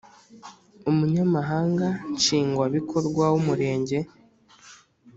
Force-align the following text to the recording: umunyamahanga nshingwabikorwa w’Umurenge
umunyamahanga 0.89 1.87
nshingwabikorwa 2.15 3.23
w’Umurenge 3.33 3.97